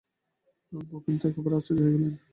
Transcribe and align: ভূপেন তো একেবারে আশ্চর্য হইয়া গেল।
ভূপেন 0.71 1.15
তো 1.17 1.25
একেবারে 1.29 1.55
আশ্চর্য 1.57 1.79
হইয়া 1.79 1.93
গেল। 1.95 2.13